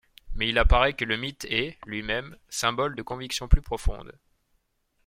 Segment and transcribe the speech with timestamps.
[0.33, 4.17] Mais il apparaît que le mythe est, lui-même, symbole de convictions plus profondes.